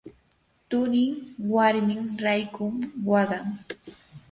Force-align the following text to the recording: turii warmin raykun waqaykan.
turii 0.69 1.11
warmin 1.53 2.01
raykun 2.23 2.73
waqaykan. 3.09 3.55